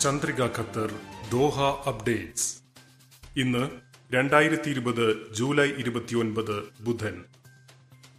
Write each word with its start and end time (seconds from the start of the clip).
Chandrika 0.00 0.42
Qatar 0.42 0.94
Doha 1.32 1.60
updates. 1.88 2.56
ഇന്ന് 3.36 3.70
രണ്ടായിരത്തി 4.14 4.70
ഇരുപത് 4.70 5.34
ജൂലൈ 5.34 5.70
ഇരുപത്തിയൊൻപത് 5.70 6.62
ബുധൻ. 6.80 7.24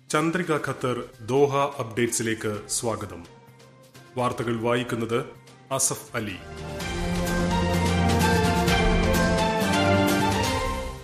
ചന്ദ്രിക 0.10 0.52
ഖത്തർ 0.52 1.04
ദോഹ 1.26 1.56
അപ്ഡേറ്റ്സിലേക്ക് 1.56 2.62
സ്വാഗതം. 2.68 3.26
വാർത്തകൾ 4.18 4.60
വായിക്കുന്നത് 4.60 5.26
അസഫ് 5.72 6.18
അലി. 6.18 6.36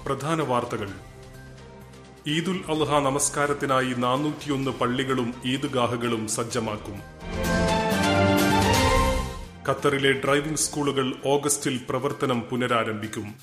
പ്രധാന 0.06 0.42
വാർത്തകൾ. 0.42 0.90
ഈദുൽ 2.28 2.64
അൽഹ 2.68 3.00
നമസ്കാരത്തിനായി 3.00 3.94
നാനൂറ്റിയൊന്ന് 3.98 4.72
പള്ളികളും 4.72 5.34
ഈദ്ഗാഹുകളും 5.46 6.28
സജ്ജമാക്കും. 6.28 7.16
ഖത്തറിലെ 9.70 10.12
ഡ്രൈവിംഗ് 10.12 10.58
സ്കൂളുകൾ 10.58 11.14
ഓഗസ്റ്റിൽ 11.26 11.80
പ്രവർത്തനം 11.90 12.42
പുനരാരംഭിക്കും. 12.42 13.36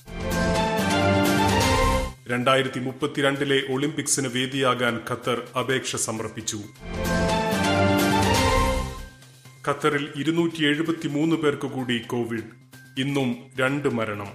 രണ്ടായിരത്തി 2.29 2.81
മുപ്പത്തിരണ്ടിലെ 2.81 3.63
ഒളിമ്പിക്സിന് 3.73 4.29
വേദിയാകാൻ 4.29 5.01
ഖത്തർ 5.11 5.43
അപേക്ഷ 5.59 5.97
സമർപ്പിച്ചു. 5.97 6.59
ഖത്തറിൽ 9.69 10.09
ഇരുന്നൂറ്റി 10.17 10.63
എഴുപത്തിമൂന്ന് 10.65 11.37
പേർക്ക് 11.37 11.67
കൂടി 11.67 11.99
കോവിഡ് 11.99 12.51
ഇന്നും 13.01 13.37
രണ്ട് 13.61 13.89
മരണം. 13.89 14.31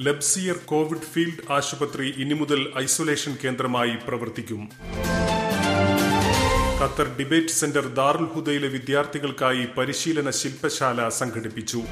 ലബ്സിയർ 0.00 0.54
കോവിഡ് 0.54 1.08
ഫീൽഡ് 1.12 1.52
ആശുപത്രി 1.52 2.14
ഇനി 2.18 2.34
മുതൽ 2.34 2.72
ഐസൊലേഷൻ 2.78 3.36
കേന്ദ്രമായി 3.44 3.96
പ്രവർത്തിക്കും. 4.08 4.70
ഖത്തർ 6.82 7.16
ഡിബേറ്റ് 7.18 7.48
സെന്റർ 7.48 7.86
ദാറുൽ 7.86 8.24
ഹുദയിലെ 8.24 8.68
വിദ്യാർത്ഥികൾക്കായി 8.68 9.66
പരിശീലന 9.78 10.30
ശില്പശാല 10.30 11.08
സംഘടിപ്പിച്ചു. 11.08 11.82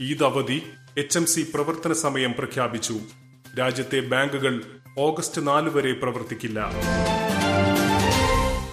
ഈദ് 0.00 0.24
അവധി 0.24 0.62
എച്ച് 0.98 1.18
എം 1.18 1.26
സി 1.26 1.46
പ്രവർത്തന 1.54 1.92
സമയം 1.92 2.34
പ്രഖ്യാപിച്ചു. 2.38 2.98
രാജ്യത്തെ 3.58 4.00
ബാങ്കുകൾ 4.00 4.62
ഓഗസ്റ്റ് 4.98 5.46
നാല് 5.46 5.70
വരെ 5.70 5.92
പ്രവർത്തിക്കില്ല. 5.92 6.70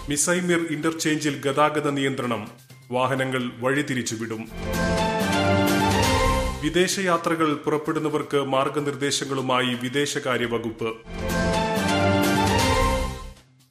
മിസൈമിർ 0.08 0.66
ഇന്റർചേഞ്ചിൽ 0.70 1.40
ഗതാഗത 1.40 1.90
നിയന്ത്രണം 1.90 2.50
വാഹനങ്ങൾ 2.90 3.50
വഴിതിരിച്ചുവിടും. 3.58 4.48
വിദേശയാത്രകൾ 6.62 7.54
പുറപ്പെടുന്നവർക്ക് 7.54 8.36
മാർഗനിർദ്ദേശങ്ങളുമായി 8.36 9.74
വിദേശകാര്യ 9.82 10.44
വകുപ്പ്. 10.44 10.92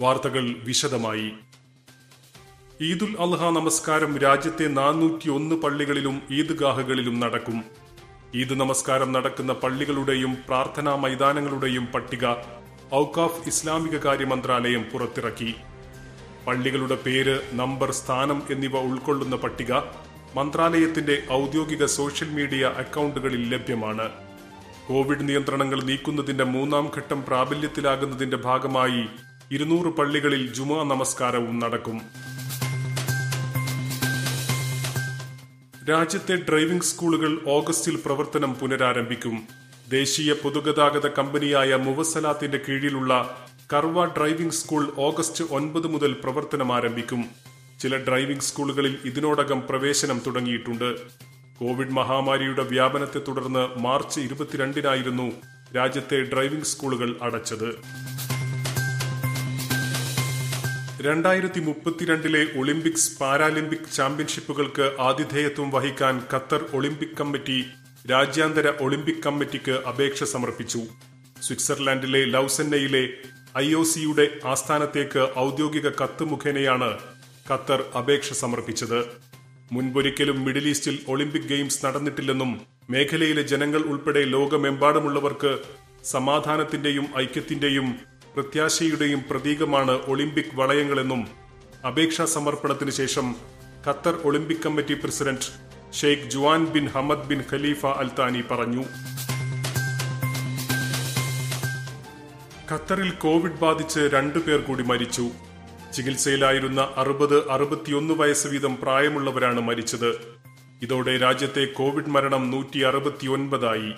വാർത്തകൾ 0.02 0.56
വിശദമായി. 0.64 1.32
ഈദുൽ 2.82 3.16
അൽഹ 3.20 3.50
നമസ്കാരം 3.50 4.18
രാജ്യത്തെ 4.18 4.68
നാനൂറ്റി 4.68 5.30
ഒന്ന് 5.30 5.56
പള്ളികളിലും 5.56 6.22
ഈദ്ഗാഹുകളിലും 6.32 7.20
നടക്കും. 7.20 7.64
ഈദ് 8.36 8.54
നമസ്കാരം 8.54 9.12
നടക്കുന്ന 9.12 9.54
പള്ളികളുടെയും 9.54 10.38
പ്രാർത്ഥനാ 10.48 10.96
മൈതാനങ്ങളുടെയും 10.96 11.86
പട്ടിക 11.86 12.26
ഔക്കാഫ് 12.96 13.48
ഇസ്ലാമിക 13.48 13.98
കാര്യ 13.98 14.26
മന്ത്രാലയം 14.26 14.84
പുറത്തിറക്കി. 14.94 15.56
പള്ളികളുടെ 16.48 16.96
പേര് 16.96 17.40
നമ്പർ 17.54 17.92
സ്ഥാനം 17.92 18.44
എന്നിവ 18.50 18.78
ഉൾക്കൊള്ളുന്ന 18.78 19.36
പട്ടിക 19.36 19.74
മന്ത്രാലയത്തിന്റെ 20.36 21.24
ഔദ്യോഗിക 21.32 21.86
സോഷ്യൽ 21.86 22.30
മീഡിയ 22.30 22.66
അക്കൗണ്ടുകളിൽ 22.66 23.44
ലഭ്യമാണ്. 23.54 24.10
കോവിഡ് 24.88 25.30
നിയന്ത്രണങ്ങൾ 25.30 25.84
നീക്കുന്നതിന്റെ 25.84 26.44
മൂന്നാം 26.44 26.92
ഘട്ടം 26.98 27.24
പ്രാബല്യത്തിലാകുന്നതിന്റെ 27.28 28.38
ഭാഗമായി 28.38 29.04
ഇരുന്നൂറ് 29.52 29.88
പള്ളികളിൽ 29.88 30.54
ജുമാ 30.54 30.84
നമസ്കാരവും 30.84 31.60
നടക്കും. 31.60 32.02
രാജ്യത്തെ 35.90 36.36
ഡ്രൈവിംഗ് 36.36 36.84
സ്കൂളുകൾ 36.84 37.42
ഓഗസ്റ്റിൽ 37.48 37.96
പ്രവർത്തനം 38.06 38.54
പുനരാരംഭിക്കും. 38.54 39.44
ദേശീയ 39.90 40.34
പൊതുഗതാഗത 40.34 41.08
കമ്പനിയായ 41.08 41.76
മുവസലാത്തിന്റെ 41.76 42.60
കീഴിലുള്ള 42.70 43.38
കർവ 43.74 44.06
ഡ്രൈവിംഗ് 44.06 44.54
സ്കൂൾ 44.54 44.94
ഓഗസ്റ്റ് 44.98 45.44
ഒൻപത് 45.52 45.88
മുതൽ 45.88 46.14
പ്രവർത്തനം 46.24 46.74
ആരംഭിക്കും. 46.74 47.26
ചില 47.80 47.98
ഡ്രൈവിംഗ് 47.98 48.42
സ്കൂളുകളിൽ 48.42 48.98
ഇതിനോടകം 49.06 49.64
പ്രവേശനം 49.70 50.22
തുടങ്ങിയിട്ടുണ്ട്. 50.28 50.96
കോവിഡ് 51.60 51.92
മഹാമാരിയുടെ 51.92 52.64
വ്യാപനത്തെ 52.64 53.20
തുടർന്ന് 53.28 53.80
മാർച്ച് 53.80 54.20
ഇരുപത്തിരണ്ടിനായിരുന്നു 54.20 55.32
രാജ്യത്തെ 55.76 56.22
ഡ്രൈവിംഗ് 56.22 56.66
സ്കൂളുകൾ 56.66 57.20
അടച്ചത്. 57.22 58.02
രണ്ടായിരത്തി 61.06 61.60
മുപ്പത്തിരണ്ടിലെ 61.60 62.42
ഒളിമ്പിക്സ് 62.60 63.20
പാരാലിമ്പിക് 63.20 63.94
ചാമ്പ്യൻഷിപ്പുകൾക്ക് 63.96 64.86
ആതിഥേയത്വം 65.00 65.72
വഹിക്കാൻ 65.72 66.16
ഖത്തർ 66.34 66.66
ഒളിമ്പിക് 66.74 67.16
കമ്മിറ്റി 67.20 67.66
രാജ്യാന്തര 68.12 68.74
ഒളിമ്പിക് 68.82 69.24
കമ്മിറ്റിക്ക് 69.26 69.72
അപേക്ഷ 69.72 70.24
സമർപ്പിച്ചു. 70.24 70.82
സ്വിറ്റ്സർലാൻഡിലെ 71.42 72.26
ലൌസന്നയിലെ 72.26 73.04
ഐ 73.58 73.74
ഒ 73.74 73.84
സിയുടെ 73.84 74.26
ആസ്ഥാനത്തേക്ക് 74.46 75.24
ഔദ്യോഗിക 75.40 75.90
കത്ത് 76.02 76.24
മുഖേനയാണ് 76.24 76.92
ഖത്തർ 77.52 77.82
അപേക്ഷ 77.98 78.34
സമർപ്പിച്ചത്. 78.34 79.00
മുൻപൊരിക്കലും 79.72 80.46
മിഡിൽ 80.46 80.68
ഈസ്റ്റിൽ 80.70 81.00
ഒളിമ്പിക് 81.08 81.50
ഗെയിംസ് 81.54 81.86
നടന്നിട്ടില്ലെന്നും 81.86 82.62
മേഖലയിലെ 82.90 83.42
ജനങ്ങൾ 83.42 83.82
ഉൾപ്പെടെ 83.94 84.24
ലോകമെമ്പാടുമുള്ളവർക്ക് 84.36 85.54
സമാധാനത്തിന്റെയും 86.06 87.08
ഐക്യത്തിന്റെയും 87.18 87.90
പ്രത്യാശയുടെയും 88.36 89.24
പ്രതീകമാണ് 89.30 89.92
ഒളിമ്പിക് 89.92 90.54
വളയങ്ങളെന്നും 90.54 91.28
അപേക്ഷാ 91.88 92.26
സമർപ്പണത്തിന് 92.26 92.92
ശേഷം 92.92 93.36
Qatar 93.88 94.20
Olympic 94.24 94.64
committee 94.66 94.94
president 94.94 95.48
Sheikh 95.94 96.30
Joaan 96.30 96.66
bin 96.66 96.88
Hamad 96.88 97.28
bin 97.28 97.44
Khalifa 97.54 97.86
Al Thani 97.86 98.42
പറഞ്ഞു. 98.52 98.84
ഖത്തറിൽ 102.72 103.10
കോവിഡ് 103.10 103.60
ബാധിച്ച് 103.62 104.00
രണ്ടുപേർ 104.00 104.60
കൂടി 104.60 104.84
മരിച്ചു. 104.84 105.30
ചികിത്സയിലായിരുന്ന 105.94 106.94
അറുപത് 106.96 107.52
അറുപത്തിയൊന്ന് 107.52 108.14
വയസ്സ് 108.14 108.48
വീതം 108.48 108.78
പ്രായമുള്ളവരാണ് 108.78 109.62
മരിച്ചത്. 109.62 110.12
ഇതോടെ 110.82 111.18
രാജ്യത്തെ 111.18 111.66
കോവിഡ് 111.66 112.10
മരണം 112.10 112.52
നൂറ്റി 112.52 112.80
അറുപത്തിയൊൻപതായി. 112.80 113.94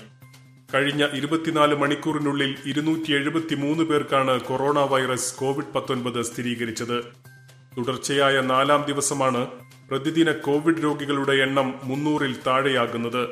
കഴിഞ്ഞ 0.74 1.08
ഇരുപത്തിനാല് 1.14 1.76
മണിക്കൂറിനുള്ളിൽ 1.76 2.56
ഇരുന്നൂറ്റി 2.66 3.12
എഴുപത്തിമൂന്ന് 3.12 3.84
പേർക്കാണ് 3.84 4.42
കൊറോണ 4.42 4.80
വൈറസ് 4.80 5.36
കോവിഡ് 5.36 5.74
പത്തൊൻപത് 5.76 6.22
സ്ഥിരീകരിച്ചത്. 6.22 6.98
തുടർച്ചയായ 7.78 8.42
നാലാം 8.42 8.86
ദിവസമാണ് 8.88 9.48
പ്രതിദിന 9.90 10.32
കോവിഡ് 10.32 10.84
രോഗികളുടെ 10.84 11.34
എണ്ണം 11.34 11.68
മുന്നൂറിൽ 11.84 12.36
താഴെയാകുന്നത്. 12.48 13.24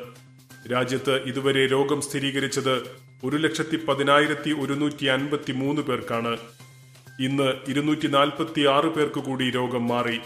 രാജ്യത്ത് 0.72 1.22
ഇതുവരെ 1.22 1.66
രോഗം 1.66 2.00
സ്ഥിരീകരിച്ചത് 2.00 2.74
ഒരു 3.24 3.36
ലക്ഷത്തി 3.36 3.76
പതിനായിരത്തി 3.76 4.50
ഒരുന്നൂറ്റി 4.50 5.06
അൻപത്തി 5.06 5.52
മൂന്ന് 5.52 5.82
പേർക്കാണ്. 5.82 6.38
ഇന്ന് 7.20 7.48
ഇരുന്നൂറ്റി 7.68 8.06
നാൽപ്പത്തി 8.06 8.62
ആറ് 8.66 8.86
പേർക്ക് 8.86 9.20
കൂടി 9.20 9.50
രോഗം 9.50 9.88
മാറി. 9.88 10.20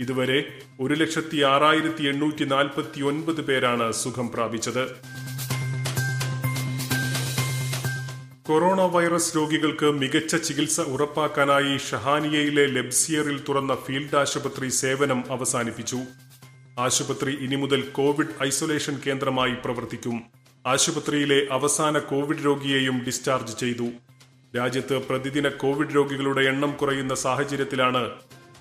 ഇതുവരെ 0.00 0.38
ഒരു 0.80 0.94
ലക്ഷത്തി 0.94 1.42
ആറായിരത്തി 1.42 2.04
എണ്ണൂറ്റി 2.04 2.44
നാൽപ്പത്തി 2.44 3.00
ഒൻപത് 3.00 3.40
പേരാണ് 3.40 3.92
സുഖം 3.92 4.30
പ്രാപിച്ചത്. 4.30 4.84
കൊറോണ 8.52 8.80
വൈറസ് 8.80 9.36
രോഗികൾക്ക് 9.36 9.90
മികച്ച 9.90 10.36
ചികിത്സ 10.36 10.80
ഉറപ്പാക്കാനായി 10.80 11.78
ഷഹാനിയയിലെ 11.78 12.66
ലെബ്സിയറിൽ 12.66 13.44
തുറന്ന 13.48 13.74
ഫീൽഡ് 13.74 14.16
ആശുപത്രി 14.16 14.68
സേവനം 14.68 15.24
അവസാനിപ്പിച്ചു. 15.30 15.98
ആശുപത്രി 16.78 17.32
ഇനി 17.34 17.56
മുതൽ 17.56 17.80
കോവിഡ് 17.80 18.42
ഐസൊലേഷൻ 18.42 19.00
കേന്ദ്രമായി 19.06 19.54
പ്രവർത്തിക്കും. 19.64 20.22
ആശുപത്രിയിലെ 20.66 21.46
അവസാന 21.50 21.98
കോവിഡ് 21.98 22.44
രോഗിയെയും 22.44 23.04
ഡിസ്ചാർജ് 23.06 23.60
ചെയ്തു. 23.60 23.88
രാജ്യത്ത് 24.56 24.98
പ്രതിദിന 24.98 25.48
കോവിഡ് 25.48 25.96
രോഗികളുടെ 25.96 26.40
എണ്ണം 26.40 26.76
കുറയുന്ന 26.76 27.14
സാഹചര്യത്തിലാണ് 27.14 28.10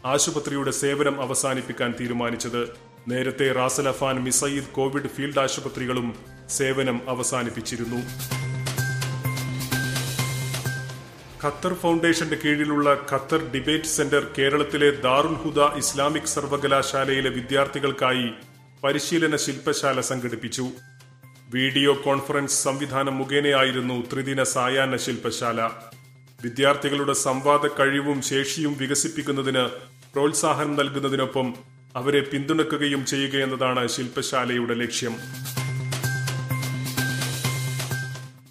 ആശുപത്രിയുടെ 0.06 0.72
സേവനം 0.72 1.22
അവസാനിപ്പിക്കാൻ 1.22 1.94
തീരുമാനിച്ചത്. 2.00 2.70
നേരത്തെ 3.08 3.54
റാസലഫാൻ 3.54 4.24
മിസയ്യിദ് 4.24 4.74
കോവിഡ് 4.74 5.08
ഫീൽഡ് 5.08 5.40
ആശുപത്രികളും 5.40 6.16
സേവനം 6.50 7.10
അവസാനിപ്പിച്ചിരുന്നു. 7.10 8.02
ഖത്തർ 11.44 11.74
ഫൗണ്ടേഷന്റെ 11.82 12.38
കീഴിലുള്ള 12.42 12.90
ഖത്തർ 13.12 13.42
ഡിബേറ്റ് 13.54 13.92
സെന്റർ 13.94 14.24
കേരളത്തിലെ 14.38 14.90
ദാറുൽ 15.06 15.36
ഹുദ 15.44 15.60
ഇസ്ലാമിക് 15.82 16.32
സർവകലാശാലയിലെ 16.34 17.30
വിദ്യാർത്ഥികൾക്കായി 17.38 18.28
പരിശീലന 18.84 19.36
ശില്പശാല 19.46 20.02
സംഘടിപ്പിച്ചു. 20.10 20.66
വീഡിയോ 21.56 21.94
കോൺഫറൻസ് 22.06 22.60
സംവിധാനം 22.66 23.18
മുഖേനയായിരുന്നു 23.22 23.98
ത്രിദിന 24.12 24.44
സായാഹ്ന 24.54 24.98
ശില്പശാല. 25.06 25.60
വിദ്യാർത്ഥികളുടെ 26.46 27.16
സംവാദ 27.26 27.74
കഴിവും 27.80 28.22
ശേഷിയും 28.32 28.76
വികസിപ്പിക്കുന്നതിന് 28.82 29.66
പ്രോത്സാഹനം 30.14 30.76
നൽകുന്നതിനൊപ്പം 30.82 31.50
അവരെ 32.02 32.22
പിന്തുണക്കുകയും 32.32 33.02
ചെയ്യുകയെന്നതാണ് 33.14 33.88
ശില്പശാലയുടെ 33.98 34.78
ലക്ഷ്യം. 34.84 35.16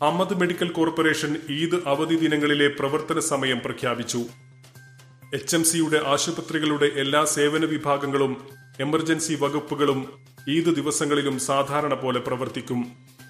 അഹമ്മദ് 0.03 0.41
മെഡിക്കൽ 0.41 0.69
കോർപ്പറേഷൻ 0.69 1.37
ഈദ് 1.51 1.79
അവധി 1.87 2.15
ദിനങ്ങളിലെ 2.15 2.69
പ്രവർത്തന 2.69 3.19
സമയം 3.19 3.59
പ്രഖ്യാപിച്ചു. 3.65 4.21
എച്ച് 5.35 5.57
എം 5.57 5.65
സിയുടെ 5.65 5.99
ആശുപത്രികളുടെ 6.07 6.89
എല്ലാ 7.03 7.25
സേവന 7.25 7.65
വിഭാഗങ്ങളും 7.65 8.33
എമർജൻസി 8.81 9.35
വകുപ്പുകളും 9.35 10.01
ഈദ് 10.49 10.73
ദിവസങ്ങളിലും 10.79 11.39
സാധാരണ 11.39 11.95
പോലെ 11.95 12.21
പ്രവർത്തിക്കും. 12.21 12.81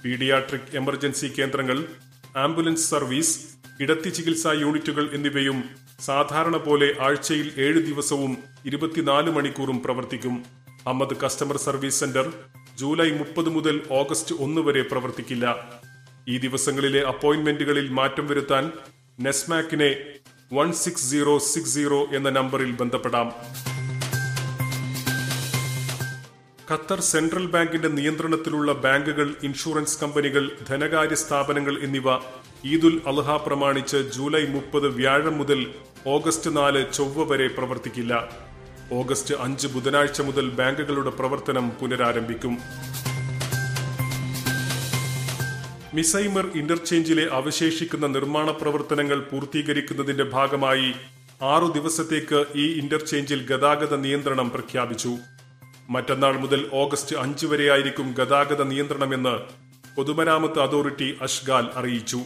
പീഡിയാട്രിക് 0.05 0.71
എമർജൻസി 0.75 1.27
കേന്ദ്രങ്ങൾ 1.39 1.85
ആംബുലൻസ് 2.37 2.91
സർവീസ് 2.91 3.35
ഇടത്തി 3.81 4.11
ചികിത്സാ 4.11 4.53
യൂണിറ്റുകൾ 4.53 5.11
എന്നിവയും 5.15 5.65
സാധാരണ 6.01 6.57
പോലെ 6.57 6.97
ആഴ്ചയിൽ 7.01 7.53
ഏഴ് 7.59 7.81
ദിവസവും 7.91 8.39
ഇരുപത്തിനാല് 8.67 9.31
മണിക്കൂറും 9.31 9.83
പ്രവർത്തിക്കും. 9.83 10.45
Ahmed 10.87 11.21
customer 11.25 11.57
service 11.57 12.01
centre 12.01 12.33
July 12.79 13.11
മുപ്പത് 13.11 13.49
മുതൽ 13.49 13.83
ഓഗസ്റ്റ് 13.91 14.35
ഒന്ന് 14.39 14.61
വരെ 14.61 14.83
പ്രവർത്തിക്കില്ല. 14.83 15.47
ഈ 16.31 16.39
ദിവസങ്ങളിലെ 16.39 17.01
അപ്പോയിന്റ്മെന്റുകളിൽ 17.13 17.87
മാറ്റം 17.99 18.27
വരുത്താൻ 18.27 18.65
നെസ്മാക്കിനെ 19.21 19.91
one 20.53 20.69
six 20.73 21.07
zero 21.11 21.39
six 21.39 21.75
zero 21.75 22.01
എന്ന 22.13 22.29
നമ്പറിൽ 22.31 22.71
ബന്ധപ്പെടാം. 22.81 23.29
ഖത്തർ 26.71 27.01
സെൻട്രൽ 27.13 27.47
ബാങ്കിന്റെ 27.47 27.89
നിയന്ത്രണത്തിലുള്ള 27.89 28.73
ബാങ്കുകൾ 28.85 29.29
ഇൻഷുറൻസ് 29.43 30.01
കമ്പനികൾ 30.03 30.45
ധനകാര്യ 30.69 31.15
സ്ഥാപനങ്ങൾ 31.15 31.75
എന്നിവ 31.83 32.09
ഈദുൽ 32.65 32.97
അൽഹ 33.07 33.37
പ്രമാണിച്ച് 33.47 33.97
ജൂലൈ 34.17 34.45
മുപ്പത് 34.47 34.89
വ്യാഴം 34.99 35.39
മുതൽ 35.39 35.61
ഓഗസ്റ്റ് 36.07 36.51
നാല് 36.57 36.83
ചൊവ്വ 36.93 37.25
വരെ 37.25 37.49
പ്രവർത്തിക്കില്ല. 37.59 38.15
ഓഗസ്റ്റ് 38.93 39.35
അഞ്ച് 39.41 39.69
ബുധനാഴ്ച 39.75 40.21
മുതൽ 40.21 40.47
ബാങ്കുകളുടെ 40.51 41.11
പ്രവർത്തനം 41.11 41.67
പുനരാരംഭിക്കും. 41.81 42.55
മിസൈമർ 45.95 46.47
ഇന്റർചേഞ്ചിലെ 46.55 47.29
അവശേഷിക്കുന്ന 47.33 48.07
നിർമ്മാണ 48.07 48.51
പ്രവർത്തനങ്ങൾ 48.51 49.19
പൂർത്തീകരിക്കുന്നതിന്റെ 49.21 50.25
ഭാഗമായി 50.25 50.93
ആറു 51.43 51.67
ദിവസത്തേക്ക് 51.67 52.45
ഈ 52.55 52.67
ഇന്റർചേഞ്ചിൽ 52.81 53.47
ഗതാഗത 53.47 53.97
നിയന്ത്രണം 53.97 54.51
പ്രഖ്യാപിച്ചു. 54.51 55.13
മറ്റന്നാൾ 55.91 56.39
മുതൽ 56.39 56.71
ഓഗസ്റ്റ് 56.73 57.17
അഞ്ച് 57.17 57.47
വരെയായിരിക്കും 57.47 58.15
ഗതാഗത 58.19 58.63
നിയന്ത്രണമെന്ന് 58.63 59.35
പൊതുമരാമത്ത് 59.97 60.61
അതോറിറ്റി 60.61 61.19
അഷ്ഗാൽ 61.23 61.67
അറിയിച്ചു. 61.75 62.21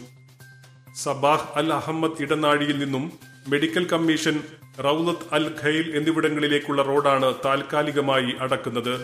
സബാഹ് 1.03 1.47
അൽ 1.55 1.73
അഹമ്മദ് 1.73 2.21
ഇടനാഴിയിൽ 2.21 2.79
നിന്നും 2.79 3.11
medical 3.47 3.87
commission 3.87 4.43
Rawdat 4.85 5.27
al 5.31 5.55
Khail 5.63 5.95
എന്നിവിടങ്ങളിലേക്കുള്ള 5.95 6.81
റോഡാണ് 6.81 7.33
താൽക്കാലികമായി 7.45 8.31
അടക്കുന്നത്. 8.39 8.95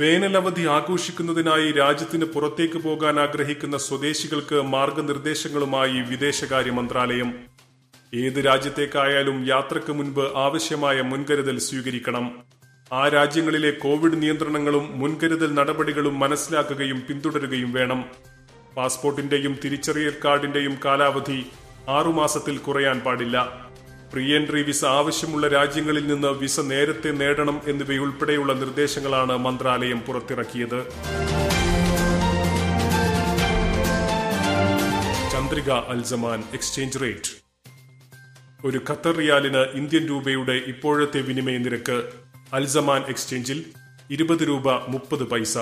വേനലവധി 0.00 0.66
ആഘോഷിക്കുന്നതിനായി 0.66 1.72
രാജ്യത്തിന് 1.72 2.24
പുറത്തേക്ക് 2.24 2.78
പോകാൻ 2.78 3.20
ആഗ്രഹിക്കുന്ന 3.20 3.78
സ്വദേശികൾക്ക് 3.78 4.62
മാർഗനിർദ്ദേശങ്ങളുമായി 4.62 6.00
വിദേശകാര്യ 6.00 6.70
മന്ത്രാലയം. 6.70 7.34
ഏത് 8.14 8.46
രാജ്യത്തേക്കായാലും 8.46 9.46
യാത്രയ്ക്ക് 9.46 9.92
മുൻപ് 9.92 10.36
ആവശ്യമായ 10.36 11.00
മുൻകരുതൽ 11.00 11.58
സ്വീകരിക്കണം. 11.58 12.42
ആ 12.92 13.08
രാജ്യങ്ങളിലെ 13.08 13.70
കോവിഡ് 13.70 14.22
നിയന്ത്രണങ്ങളും 14.22 14.98
മുൻകരുതൽ 15.00 15.54
നടപടികളും 15.54 16.18
മനസ്സിലാക്കുകയും 16.18 17.02
പിന്തുടരുകയും 17.08 17.72
വേണം. 17.72 18.04
പാസ്പോർട്ടിന്റെയും 18.76 19.58
തിരിച്ചറിയൽ 19.64 20.14
കാർഡിന്റെയും 20.24 20.78
കാലാവധി 20.84 21.46
ആറുമാസത്തിൽ 21.88 22.58
കുറയാൻ 22.58 23.00
പാടില്ല. 23.00 23.66
പ്രീ 24.14 24.36
എൻട്രി 24.36 24.62
വിസ 24.62 24.84
ആവശ്യമുള്ള 24.84 25.48
രാജ്യങ്ങളിൽ 25.48 26.06
നിന്ന് 26.06 26.28
വിസ 26.28 26.60
നേരത്തെ 26.60 27.08
നേടണം 27.08 27.60
എന്നിവയുൾപ്പെടെയുള്ള 27.66 28.52
നിർദ്ദേശങ്ങളാണ് 28.52 29.38
മന്ത്രാലയം 29.38 30.00
പുറത്തിറക്കിയത്. 30.00 30.86
Chandrika 35.32 35.70
Al Zaman 35.70 36.44
exchange 36.52 36.98
rate. 37.02 37.32
ഒരു 38.64 38.80
ഖത്തർ 38.90 39.16
റിയാലിന് 39.16 39.58
ഇന്ത്യൻ 39.58 40.06
രൂപയുടെ 40.08 40.52
ഇപ്പോഴത്തെ 40.52 41.20
വിനിമയ 41.20 41.56
നിരക്ക് 41.56 42.08
അൽസമാൻ 42.52 43.02
എക്സ്ചേഞ്ചിൽ 43.08 43.64
ഇരുപത് 44.10 44.48
രൂപ 44.48 44.72
മുപ്പത് 44.72 45.22
പൈസ. 45.22 45.58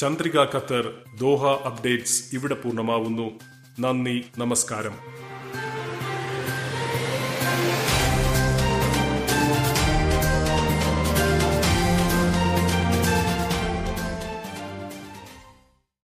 ചന്ദ്രിക 0.00 0.36
ഖത്തർ 0.36 0.94
ദോഹ 1.20 1.44
അപ്ഡേറ്റ്സ് 1.44 2.24
ഇവിടെ 2.32 2.54
പൂർണമാവുന്നു. 2.54 3.40
നന്ദി 3.80 4.24
നമസ്കാരം. 4.38 5.17